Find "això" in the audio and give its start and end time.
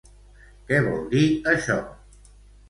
1.53-1.77